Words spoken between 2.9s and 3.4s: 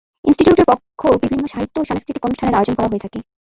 হয়ে থাকে।